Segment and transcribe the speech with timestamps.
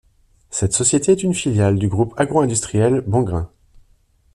[0.49, 3.51] Cette société est une filiale du groupe agro-industriel Bongrain.